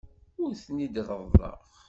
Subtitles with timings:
[0.41, 1.57] Ur ten-id-reḍḍleɣ.